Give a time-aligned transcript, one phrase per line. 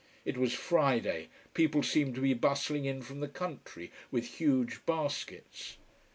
[0.25, 5.77] It was Friday: people seemed to be bustling in from the country with huge baskets.